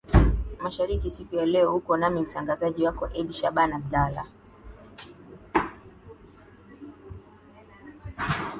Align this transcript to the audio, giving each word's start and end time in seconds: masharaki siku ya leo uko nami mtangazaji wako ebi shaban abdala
masharaki 0.63 1.09
siku 1.09 1.35
ya 1.35 1.45
leo 1.45 1.75
uko 1.75 1.97
nami 1.97 2.21
mtangazaji 2.21 2.83
wako 2.83 3.09
ebi 3.13 3.33
shaban 3.33 3.73
abdala 3.73 4.25